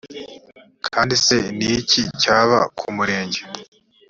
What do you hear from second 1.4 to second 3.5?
ni iki cyabaye ku murenge